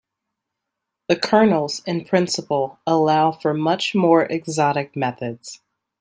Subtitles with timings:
[1.09, 5.61] The kernels in principle allow for much more exotic methods.